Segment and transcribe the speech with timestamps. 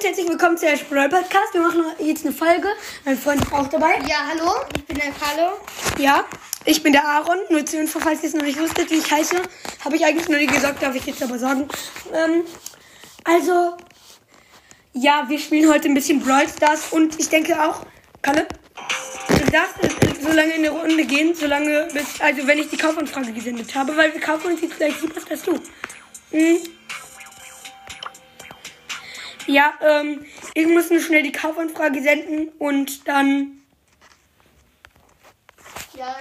[0.00, 1.52] und herzlich willkommen zu der Sprawl Podcast.
[1.52, 2.68] Wir machen jetzt eine Folge.
[3.04, 3.98] Mein Freund ist auch dabei.
[4.08, 5.58] Ja, hallo, ich bin der Carlo.
[5.98, 6.24] Ja,
[6.64, 7.36] ich bin der Aaron.
[7.50, 9.36] Nur zur Info, falls ihr es noch nicht wusstet, wie ich heiße,
[9.84, 11.68] habe ich eigentlich nur nie gesagt, darf ich jetzt aber sagen.
[12.14, 12.44] Ähm,
[13.24, 13.76] also,
[14.94, 17.84] ja, wir spielen heute ein bisschen Brawl Stars und ich denke auch,
[18.22, 18.46] Kalle,
[19.28, 19.74] du darfst
[20.22, 23.94] so lange in der Runde gehen, solange bis, also wenn ich die Kaufanfrage gesendet habe,
[23.98, 25.60] weil wir kaufen uns jetzt gleich super als du.
[26.30, 26.79] Mhm.
[29.50, 33.62] Ja, ähm, ich muss nur schnell die Kaufanfrage senden und dann,
[35.94, 36.16] Ja,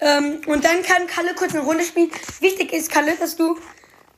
[0.00, 2.10] ähm, und dann kann Kalle kurz eine Runde spielen.
[2.40, 3.56] Wichtig ist, Kalle, dass du,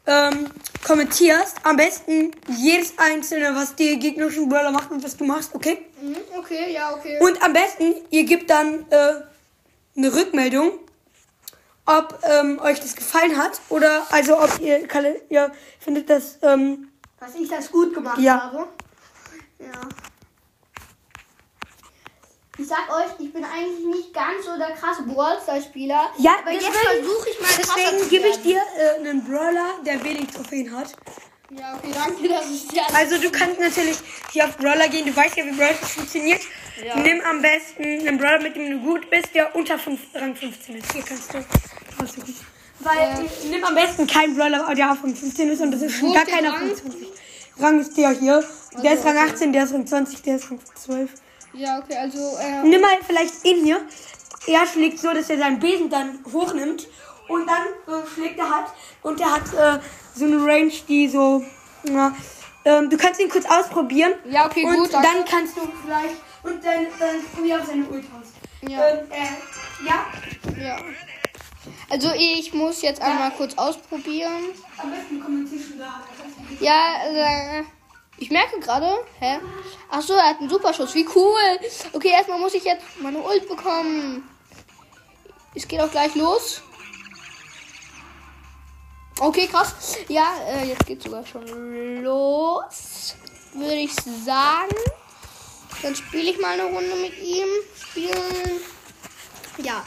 [0.06, 0.51] ähm,
[0.87, 1.59] kommentierst.
[1.65, 5.84] Am besten jedes einzelne, was die gegnerischen Brawler machen und was du machst, okay?
[6.01, 7.18] mhm, okay, ja, okay.
[7.20, 9.20] Und am besten, ihr gebt dann, äh,
[9.96, 10.73] eine Rückmeldung,
[11.84, 16.88] ob, ähm, euch das gefallen hat oder, also, ob ihr, Kalle, ihr findet das, ähm,
[17.20, 18.43] Dass ich das gut gemacht Ja.
[18.43, 18.68] habe.
[19.59, 19.80] Ja.
[22.57, 26.12] Ich sag euch, ich bin eigentlich nicht ganz so der krasse Brawlstar-Spieler.
[26.18, 30.29] Ja, aber jetzt versuche ich mal Deswegen gebe ich dir äh, einen Brawler, der wenig
[30.29, 30.95] Trophäen hat.
[31.51, 33.98] Ja, okay, danke, dass ich dir Also du kannst natürlich
[34.32, 35.07] hier auf Brawler gehen.
[35.07, 36.42] Du weißt ja, wie Brawler funktioniert.
[36.85, 36.96] Ja.
[36.96, 40.76] Nimm am besten einen Brawler, mit dem du gut bist, der unter fünf, Rang 15
[40.76, 40.92] ist.
[40.92, 41.38] Hier kannst du
[42.01, 42.37] raussuchen.
[42.80, 45.94] Weil äh, nimm am besten keinen Brawler, der auf Rang 15 ist und das ist
[45.96, 46.68] schon gar der keiner Rang?
[46.68, 47.08] Rang 20.
[47.58, 48.44] Rang ist der hier.
[48.82, 49.30] Der Also, ist Rang okay.
[49.32, 51.10] 18, der ist Rang 20, der ist Rang 12.
[51.54, 53.80] Ja, okay, also, äh, Nimm mal vielleicht ihn hier.
[54.46, 56.88] Er schlägt so, dass er seinen Besen dann hochnimmt.
[57.28, 58.66] Und dann äh, schlägt er halt.
[59.02, 59.80] Und er hat äh,
[60.14, 61.42] so eine Range, die so.
[61.84, 62.14] Na,
[62.66, 64.12] ähm, du kannst ihn kurz ausprobieren.
[64.28, 65.08] Ja, okay, und gut, danke.
[65.08, 66.16] dann kannst du vielleicht.
[66.42, 68.69] Und dann, dann probier auch seine Ult aus.
[68.69, 68.88] Ja.
[68.88, 70.66] Ähm, äh, ja.
[70.66, 70.76] ja.
[71.91, 74.50] Also, ich muss jetzt einmal kurz ausprobieren.
[74.76, 76.04] Am besten kommentierst du da.
[76.60, 77.65] Ja, äh,
[78.19, 79.38] ich merke gerade, hä?
[79.91, 80.94] Ach so, er hat einen Superschuss.
[80.94, 81.58] Wie cool.
[81.92, 84.28] Okay, erstmal muss ich jetzt meine Ult bekommen.
[85.54, 86.62] Es geht auch gleich los.
[89.20, 89.96] Okay, krass.
[90.08, 93.14] Ja, äh, jetzt geht sogar schon los.
[93.54, 94.75] Würde ich sagen.
[95.82, 97.46] Dann spiele ich mal eine Runde mit ihm.
[97.76, 98.60] Spielen.
[99.58, 99.84] Ja,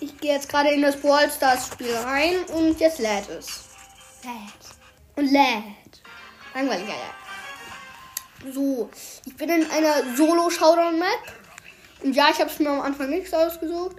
[0.00, 3.64] ich gehe jetzt gerade in das Brawl Stars Spiel rein und jetzt lädt es.
[4.22, 5.16] Lädt.
[5.16, 6.02] Und lädt.
[6.54, 8.52] Langweilig, ja.
[8.52, 8.90] So,
[9.24, 11.20] ich bin in einer Solo-Showdown-Map.
[12.02, 13.96] Und ja, ich habe es mir am Anfang nichts ausgesucht.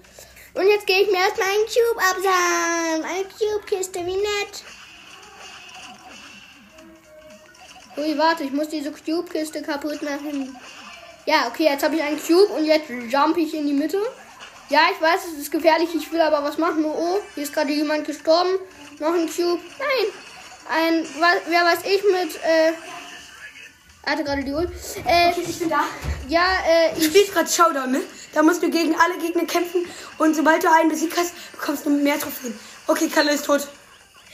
[0.54, 3.04] Und jetzt gehe ich mir erstmal einen Cube absagen.
[3.04, 4.64] Eine Cube-Kiste, wie nett.
[7.98, 10.56] Ui, warte, ich muss diese Cube-Kiste kaputt machen.
[11.26, 14.00] Ja, okay, jetzt habe ich einen Cube und jetzt jump ich in die Mitte.
[14.70, 16.84] Ja, ich weiß, es ist gefährlich, ich will aber was machen.
[16.86, 18.50] Oh, oh hier ist gerade jemand gestorben.
[19.00, 19.62] Noch ein Cube.
[19.80, 20.08] Nein.
[20.70, 22.74] Ein, wa- wer weiß ich mit, äh,
[24.04, 24.70] er hatte gerade die Ult.
[25.06, 25.86] Äh, Okay, ich bin da.
[26.28, 28.02] ja, äh, Du ich, spielst gerade Showdown, ne?
[28.34, 29.88] Da musst du gegen alle Gegner kämpfen.
[30.18, 32.58] Und sobald du einen besiegt hast, bekommst du mehr Trophäen.
[32.88, 33.66] Okay, Kalle ist tot.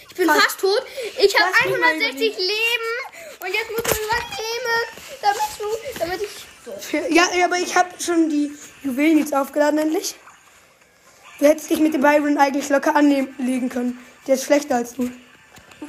[0.09, 0.41] ich bin fast.
[0.41, 0.81] fast tot.
[1.19, 3.39] Ich habe Lass mich mal 160 Leben.
[3.39, 4.87] Und jetzt musst du was nehmen,
[5.21, 6.97] damit du, damit ich, so.
[7.13, 8.51] Ja, ja, aber ich habe schon die
[8.83, 10.15] Juwelen jetzt aufgeladen endlich.
[11.43, 13.99] Du hättest dich mit dem Byron eigentlich locker anlegen können.
[14.25, 15.09] Der ist schlechter als du.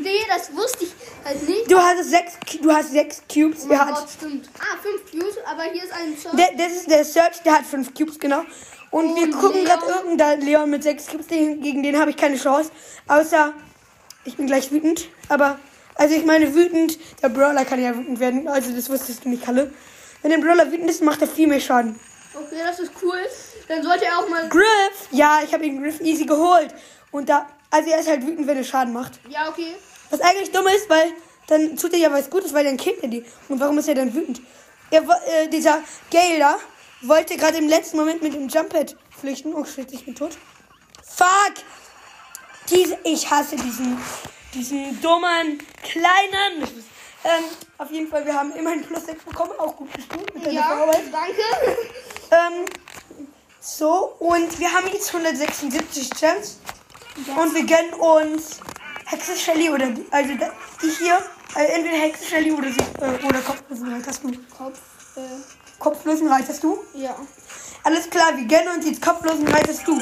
[0.00, 0.90] Nee, das wusste ich
[1.24, 1.70] halt nicht.
[1.70, 3.62] Du hast sechs, du hast sechs Cubes.
[3.64, 4.50] Oh Der mein hat, Gott, stimmt.
[4.58, 6.36] Ah, fünf Views, aber hier ist ein Server.
[6.36, 8.42] der, das ist der Search, der hat fünf Cubes, genau.
[8.90, 9.66] Und wir Und gucken Leon?
[9.66, 12.72] gerade irgendein Leon mit sechs Cubes, den, gegen den habe ich keine Chance.
[13.06, 13.52] Außer,
[14.24, 15.06] ich bin gleich wütend.
[15.28, 15.60] Aber,
[15.94, 18.48] also ich meine wütend, der Brawler kann ja wütend werden.
[18.48, 19.72] Also das wusstest du nicht, Kalle.
[20.20, 22.00] Wenn der Brawler wütend ist, macht er viel mehr Schaden.
[22.34, 23.18] Okay, das ist cool.
[23.68, 24.48] Dann sollte er auch mal.
[24.48, 25.08] Griff!
[25.10, 26.74] Ja, ich habe ihn Griff easy geholt.
[27.10, 29.20] Und da, also er ist halt wütend, wenn er Schaden macht.
[29.28, 29.74] Ja, okay.
[30.10, 31.12] Was eigentlich dumm ist, weil
[31.46, 33.24] dann tut er ja was Gutes, weil dann killt er die.
[33.48, 34.40] Und warum ist er dann wütend?
[34.90, 36.58] Er, äh, dieser Gale da
[37.02, 39.54] wollte gerade im letzten Moment mit dem Jumppad flüchten.
[39.54, 40.36] Oh shit, ich bin tot.
[41.04, 41.54] Fuck!
[42.70, 43.98] Diese, ich hasse diesen,
[44.54, 46.62] diesen dummen, kleinen.
[47.24, 47.44] Ähm,
[47.78, 49.52] auf jeden Fall, wir haben immerhin plus 6 bekommen.
[49.58, 51.02] Auch gut gespielt mit deiner Ja, Vorarbeit.
[51.12, 51.42] danke.
[52.34, 52.64] Ähm,
[53.60, 56.58] so, und wir haben jetzt 176 Gems.
[57.36, 58.60] Und wir gönnen uns
[59.06, 61.18] Hexe Shelly oder die, also die hier.
[61.54, 64.32] Also entweder Hexe Shelly oder, sie, äh, oder Kopflosenreit hast du.
[64.56, 64.80] Kopf,
[65.16, 65.20] äh,
[65.78, 66.78] Kopflosenreit hast du.
[66.94, 67.16] ja.
[67.84, 70.00] Alles klar, wir gönnen uns jetzt Kopflosenreit hast du.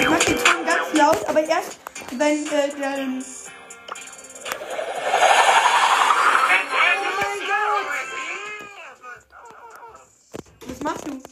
[0.00, 1.78] Ich mach den Ton ganz laut, aber erst,
[2.12, 2.96] wenn äh, der.
[10.80, 11.22] Was machst du?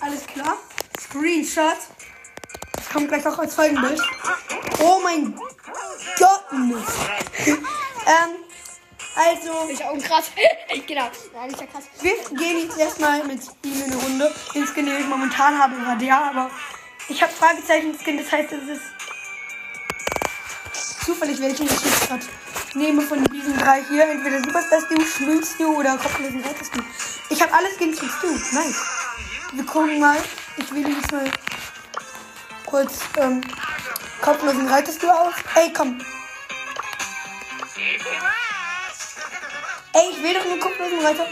[0.00, 0.56] Alles klar.
[1.00, 1.78] Screenshot.
[2.76, 4.00] Das kommt gleich auch als Folgenbild.
[4.80, 5.34] Oh mein
[6.18, 6.44] Gott.
[6.52, 7.58] ähm,
[9.16, 10.30] Also, Ist auch krass.
[10.86, 11.10] genau.
[11.34, 11.84] Nein, ist ja krass.
[12.00, 14.34] wir gehen jetzt erstmal mit ihm in eine Runde.
[14.54, 16.50] Den Skin, den ich momentan habe, war der, aber
[17.08, 18.82] ich habe Fragezeichen-Skin, das heißt, es ist
[21.04, 22.24] zufällig, welchen ich jetzt gerade
[22.74, 24.08] nehme von diesen drei hier.
[24.08, 26.80] Entweder Superstar Stu, Schmilz Stu oder Kopflosen Reiter Stu.
[27.44, 28.26] Ich habe alles Skins von Stu.
[28.56, 28.80] Nice.
[29.52, 30.16] Wir gucken mal.
[30.56, 31.30] Ich wähle jetzt mal
[32.64, 33.42] kurz ähm,
[34.22, 35.34] Kopflosen Reiter Stu aus.
[35.54, 36.00] Ey, komm.
[39.92, 41.26] Ey, ich will doch nur kopflosen Reiter.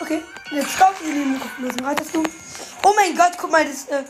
[0.00, 2.22] Okay, jetzt stopp, wir nehmen kopflosen Reiter Stu.
[2.82, 4.04] Oh mein Gott, guck mal, das, äh,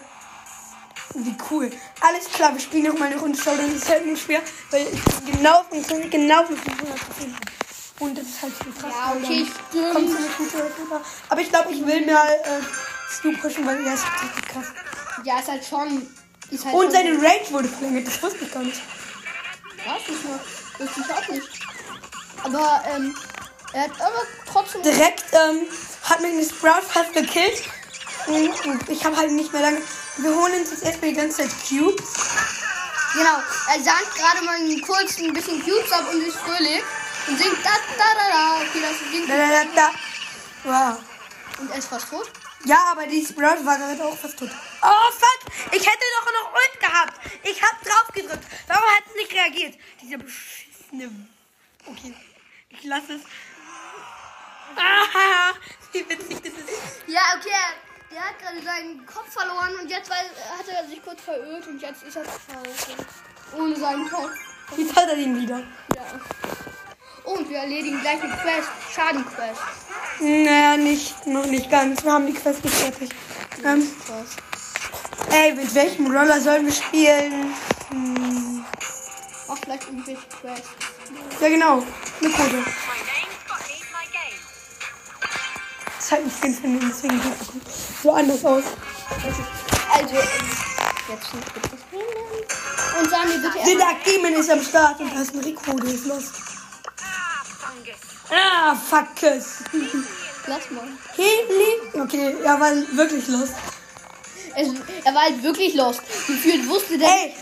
[1.14, 1.70] wie cool.
[2.00, 3.74] Alles klar, wir spielen noch mal eine Runde Showdown.
[3.74, 4.42] Das ist halt nur schwer,
[4.72, 5.64] weil ich genau
[6.10, 6.98] genau mit 500
[8.00, 8.94] Und das ist halt so krass.
[8.94, 9.46] Ja, okay,
[9.92, 11.00] Kommt eine gute Recruiter.
[11.28, 12.62] Aber ich glaube, ich will mal äh,
[13.12, 14.66] Stu pushen, weil er ist richtig krass.
[15.24, 16.08] Ja, ist halt schon.
[16.50, 18.80] Ist halt Und schon seine Range wurde verlängert, das wusste ich gar nicht.
[19.86, 20.40] Was ist nur?
[20.78, 21.48] Wusste ich auch nicht.
[22.42, 23.14] Aber, ähm,
[23.74, 24.82] er hat aber trotzdem.
[24.82, 25.66] Direkt ähm,
[26.04, 27.62] hat mich ein Sprout fast gekillt.
[28.26, 29.82] Und, ich habe halt nicht mehr lange.
[30.16, 32.10] Wir holen uns jetzt erstmal die ganze Zeit Cubes.
[33.12, 33.38] Genau,
[33.74, 36.82] er sagt gerade mal kurz ein bisschen Cubes ab und ist fröhlich.
[37.30, 38.56] Und singt da da da da.
[38.56, 39.30] Okay, das singt.
[39.30, 39.90] Da, da, da, da.
[40.64, 40.98] Wow.
[41.60, 42.28] Und er ist fast tot.
[42.64, 44.50] Ja, aber die Sprout war gerade auch fast tot.
[44.82, 45.52] Oh, fuck!
[45.72, 47.20] Ich hätte doch noch Ult gehabt.
[47.44, 48.44] Ich hab drauf gedrückt.
[48.66, 49.78] Warum hat es nicht reagiert?
[50.02, 51.10] Dieser beschissene...
[51.86, 52.14] Okay,
[52.68, 53.22] ich lasse es.
[54.76, 55.52] Ah,
[55.92, 57.02] wie witzig das ist.
[57.06, 57.50] Ja, okay.
[58.10, 62.02] Der hat gerade seinen Kopf verloren und jetzt hat er sich kurz verirrt und jetzt
[62.02, 62.98] ist er falsch.
[63.56, 64.32] Ohne seinen Kopf.
[64.76, 65.62] Jetzt hat er den wieder.
[65.94, 66.20] Ja.
[67.36, 68.68] Und wir erledigen gleich eine Quest.
[68.94, 69.60] Schadenquest.
[70.20, 72.02] Naja, nicht, noch nicht ganz.
[72.02, 73.10] Wir haben die Quest nicht fertig.
[73.64, 73.86] Ähm,
[75.30, 77.54] ey, mit welchem Roller sollen wir spielen?
[77.90, 78.64] Hm,
[79.48, 80.68] Auch vielleicht irgendwelche Quests.
[81.40, 81.82] ja, genau.
[82.20, 82.64] Eine game.
[85.96, 88.64] Das halt ein Skin von deswegen sieht es so anders aus.
[89.92, 90.20] Also, ähm,
[91.08, 91.70] jetzt nicht bitte.
[92.98, 93.78] Und sagen wir bitte Der.
[93.78, 96.24] Dark Demon ist am Start und da ist ein Rico, der ist los.
[98.30, 99.58] Ah, fuck es.
[100.46, 100.88] Lass mal.
[101.16, 102.02] Heli?
[102.02, 103.50] Okay, er war wirklich los.
[104.56, 104.68] Es,
[105.04, 106.00] er war halt wirklich lost.
[106.26, 107.08] Gefühlt wusste der.
[107.08, 107.34] Ey,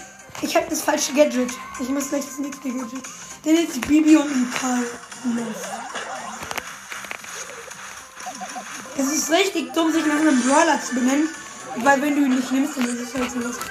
[0.43, 1.50] ich habe das falsche Gadget.
[1.81, 3.05] Ich muss gleich das nächste Gadget.
[3.44, 4.85] Der ist Bibi und ein Karl.
[5.25, 5.56] Los.
[8.96, 11.29] Es ist richtig dumm, sich nach einem Brawler zu benennen.
[11.76, 13.56] Weil wenn du ihn nicht nimmst, dann ist es halt so los.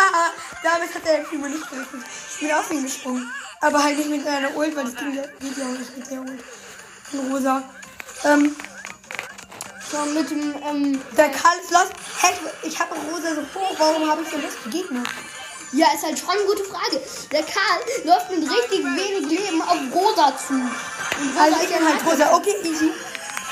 [0.00, 0.30] Ah,
[0.62, 2.02] damit hat der Primo nicht gerechnet.
[2.32, 3.28] Ich bin auf ihn gesprungen.
[3.60, 6.20] Aber halt nicht mit einer Ult, weil das Ding geht ja auch nicht mit der
[6.20, 6.40] Ult.
[7.10, 7.62] Von Rosa.
[8.24, 8.56] Ähm,
[9.90, 11.88] So mit dem, ähm, der Karl ist los.
[12.20, 13.74] Hey, ich habe Rosa so hoch.
[13.78, 15.02] Warum habe ich denn das Gegner?
[15.72, 17.00] ja, ist halt schon eine gute Frage.
[17.30, 20.54] Der Karl läuft mit richtig wenig Leben auf Rosa zu.
[20.54, 22.34] Rosa Also ich bin halt rosa.
[22.34, 22.90] Okay, easy.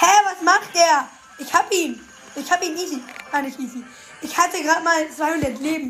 [0.01, 1.09] Hä, was macht der?
[1.39, 2.01] Ich hab ihn.
[2.35, 3.03] Ich hab ihn easy.
[3.33, 3.83] Ah, nicht easy.
[4.23, 5.89] Ich hatte gerade mal 200 Leben.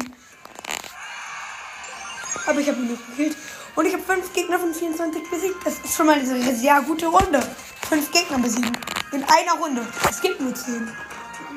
[2.46, 3.36] Aber ich habe nicht gekillt.
[3.74, 5.56] Und ich habe fünf Gegner von 24 besiegt.
[5.64, 7.40] Das ist schon mal eine sehr gute Runde.
[7.88, 8.72] Fünf Gegner besiegen.
[9.12, 9.86] In einer Runde.
[10.08, 10.90] Es gibt nur 10.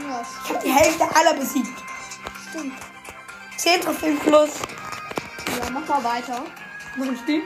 [0.07, 1.69] Ja, Ich habe die Hälfte aller besiegt.
[2.49, 2.73] stimmt.
[3.57, 4.49] 10 Trophäen plus.
[5.47, 6.43] Ja, mach mal weiter.
[6.95, 7.43] Noch ein Spiel.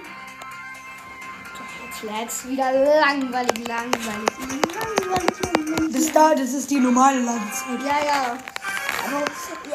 [1.85, 5.93] Jetzt lädt's wieder langweilig, langweilig, langweilig, langweilig.
[5.93, 7.79] Bis da, das ist die normale Ladezeit.
[7.85, 8.37] Ja, ja.
[9.05, 9.25] Aber,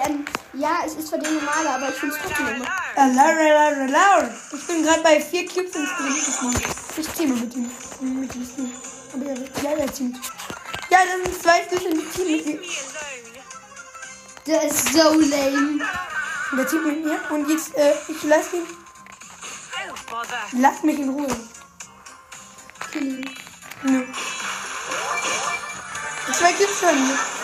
[0.07, 2.67] ähm, ja, es ist zwar die normale, aber ich finde es trotzdem immer.
[2.97, 4.31] Alararararar.
[4.53, 6.61] Ich bin gerade bei vier Cubes ins Gesicht Mann.
[6.97, 7.71] Ich teame mit ihm.
[8.01, 8.73] Mit ihm.
[9.13, 10.17] Aber er, ja, er teamt.
[10.91, 12.61] Ja, dann sind zwei Stück im Team mit.
[14.47, 15.85] Der ist so lame.
[16.57, 17.21] Der teamt mit mir.
[17.31, 18.67] Und jetzt, äh, ich lass ihn.
[20.11, 20.39] Bother.
[20.53, 21.29] Lass mich in Ruhe.
[22.91, 23.31] Kill ihn.
[23.83, 24.05] Nö.
[26.33, 27.38] Zwei Cubes schon.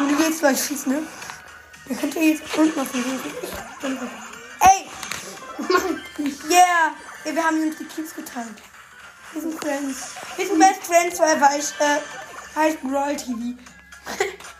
[0.00, 1.02] Und du willst gleich schießen, ne?
[1.86, 3.20] Der könnte jetzt unten auf den Weg.
[4.60, 4.86] Ey!
[6.48, 6.94] Yeah!
[7.24, 8.56] Ey, wir haben uns die Cubes geteilt.
[9.32, 9.98] Wir sind Friends.
[10.36, 11.50] Wir sind Best Friends forever.
[11.58, 12.00] Ich, äh,
[12.56, 13.36] heißt Brawl TV.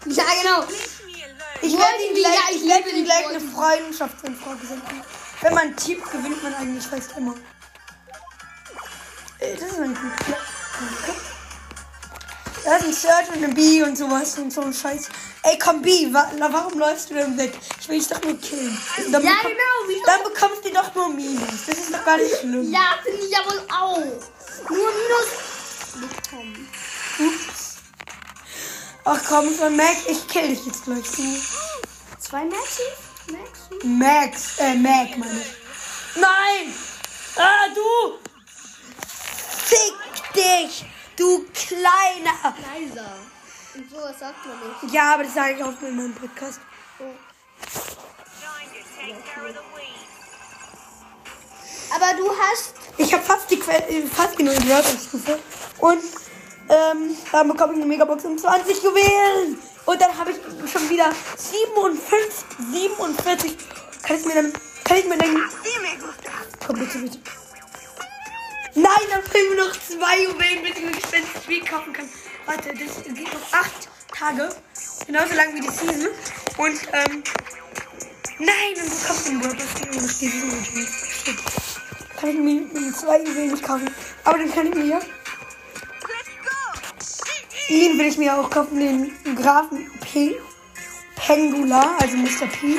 [0.06, 0.64] Ja, genau.
[1.62, 3.40] Ich werde TV, gleich, ja, ich werde die gleich eine.
[3.40, 5.02] Freundschaftsanfrage senden.
[5.42, 7.34] Wenn man tippt, gewinnt man eigentlich fast immer.
[9.38, 10.36] Ey, das ist ein gut.
[12.64, 15.08] Da ist ein Search und ein B und sowas und so ein Scheiß.
[15.44, 17.52] Ey, komm B, wa warum läufst du denn weg?
[17.80, 18.76] Ich will dich doch nur killen.
[18.98, 20.06] Und Dann Ja, bekomm- genau?
[20.06, 21.66] Dann bekommst du doch nur Minus.
[21.66, 22.70] Das ist doch gar nicht schlimm.
[22.70, 23.98] Ja, finde ich ja wohl auch.
[24.68, 26.68] Nur Minus bekommen.
[27.18, 27.76] Ups.
[29.04, 31.02] Ach komm, von Mac, ich kill dich jetzt gleich.
[32.18, 32.82] Zwei Maxi?
[33.28, 33.86] Maxi?
[33.86, 36.20] Max, äh, Mac, meine ich.
[36.20, 36.74] Nein!
[37.36, 38.18] Ah, du!
[39.64, 40.84] Fick dich!
[41.16, 42.54] Du Kleiner!
[42.62, 43.12] Leiser.
[43.74, 44.94] Und sowas sagt man nicht.
[44.94, 46.60] Ja, aber das sage ich auch in meinem Podcast.
[49.74, 50.10] Weeds.
[51.94, 52.74] Aber du hast.
[52.96, 55.38] Ich habe fast die que äh, fast genug Wörterstufe.
[55.78, 56.02] Und
[56.68, 59.58] ähm, dann bekomme ich eine Megabox um 20 Juwelen.
[59.86, 60.36] Und dann habe ich
[60.70, 63.56] schon wieder 57, 47.
[64.02, 64.52] Kann ich mir dann,
[64.84, 65.50] kann ich mir dann,
[66.64, 67.18] komm bitte, bitte.
[68.74, 72.08] Nein, dann fehlen mir noch zwei Juwelen, bis ich mir gespendet Spiel kaufen kann.
[72.46, 74.54] Warte, das geht noch acht Tage.
[75.06, 76.08] Genauso lang wie die Season.
[76.56, 77.22] Und, ähm,
[78.38, 79.90] nein, dann bekommst du einen Wörterstufe.
[82.20, 83.90] Kann ich mir zwei Juwelen nicht kaufen.
[84.24, 85.00] Aber dann kann ich mir
[87.70, 90.36] ihn will ich mir auch kaufen, den Grafen P.
[91.16, 92.46] Pengula, also Mr.
[92.46, 92.78] P.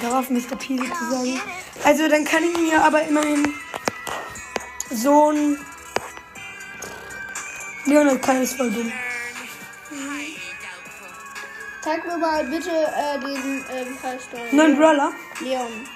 [0.00, 0.56] Graf Mr.
[0.56, 1.40] P sozusagen.
[1.84, 3.54] Also dann kann ich mir aber immerhin
[4.90, 5.58] so ein
[7.86, 8.92] Leonard Kai ist voll dumm.
[11.82, 13.64] Zeig mir mal bitte äh, den.
[13.64, 14.52] Äh, wie heißt der?
[14.52, 15.12] Neuen Brawler?
[15.40, 15.86] Leon.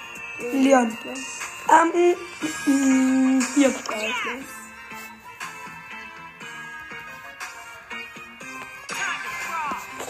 [0.51, 0.97] Leon.
[1.69, 2.15] Ähm,
[2.65, 3.73] mm, hier.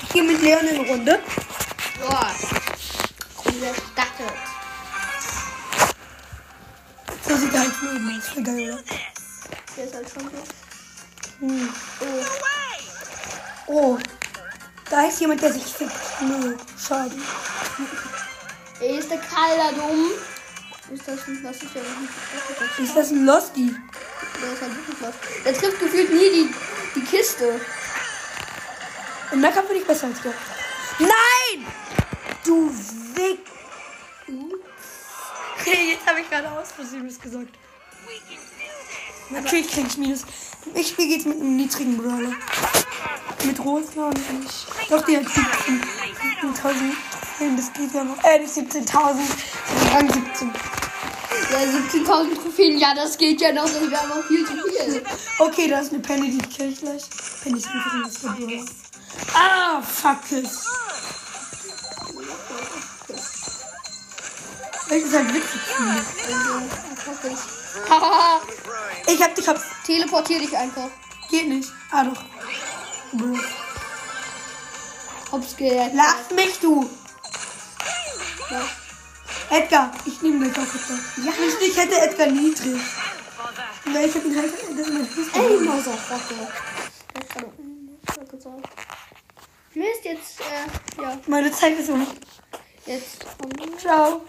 [0.02, 1.20] Ich gehe mit Leon in Runde.
[2.00, 2.32] Boah.
[3.46, 4.55] Runde startet.
[7.54, 8.28] Er halt von oben aus.
[8.28, 8.84] Voll geil, oder?
[9.78, 11.46] Der ist halt schon so.
[11.48, 11.70] Hm.
[12.02, 12.26] Oh.
[13.68, 13.98] Oh,
[14.90, 15.92] da ist jemand, der sich fickt.
[16.22, 17.12] Nö, schade.
[18.80, 20.12] Ey, ist der Karl da dumm?
[20.94, 22.80] Ist das nicht, was ist ja noch nicht.
[22.80, 23.76] Ist das ein Losty?
[24.42, 25.16] Der ist halt wirklich was.
[25.44, 26.54] Der trifft gefühlt nie die,
[26.96, 27.60] die Kiste.
[29.32, 30.32] Im Nahkampf bin ich besser als du.
[31.00, 31.66] Nein!
[32.44, 32.70] Du
[33.16, 33.55] Wick.
[36.42, 37.48] Gerade aus Versehen was gesagt.
[38.06, 39.44] Can do this.
[39.44, 40.22] Natürlich krieg ich Minus.
[40.74, 42.34] Ich spiele jetzt mit einem niedrigen Brawler.
[43.46, 44.68] Mit Rosa und nicht.
[44.90, 45.82] Doch, die hat 17.
[46.42, 46.74] 17.000.
[47.40, 48.24] Nein, das geht ja noch.
[48.24, 48.94] Äh, nicht 17.000.
[49.94, 50.54] Rang 17.
[51.52, 53.66] Ja, 17.000 Trophäen, ja, das geht ja noch.
[53.66, 55.04] Das wäre aber viel zu viel.
[55.38, 57.04] Okay, da ist eine Penny, die kill ich gleich.
[57.44, 58.66] Penny ist ein Brawler.
[59.34, 60.50] Ah, fuck it.
[64.88, 66.04] Weil ich es halt witzig finde.
[67.90, 68.42] Haha.
[69.08, 69.60] Ich hab dich, hab.
[69.86, 70.88] Teleportier dich einfach.
[71.30, 71.70] Geht nicht.
[71.92, 72.22] Ah, doch.
[73.14, 73.38] Bro.
[75.32, 75.94] Hops geht.
[75.94, 76.90] Lass mich, du.
[78.50, 78.62] Ja.
[79.50, 81.00] Edgar, ich nehme auch Edgar.
[81.24, 81.34] Ja.
[81.48, 82.82] Ich, ich hätte Edgar niedrig.
[83.86, 84.54] Nein, ich hab ihn halt.
[84.54, 85.42] Das ist mein Fußball.
[85.44, 86.48] Ey, Motherfucker.
[87.14, 87.46] Das kann
[88.24, 88.70] ich gesagt.
[89.74, 92.08] Mist, jetzt, äh, ja, Meine Zeit ist um.
[92.86, 93.80] jetzt kommt.
[93.80, 94.22] Ciao.